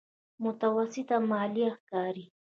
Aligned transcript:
متوسطه 0.43 1.15
ماليه 1.31 1.69
ښکاري. 1.83 2.25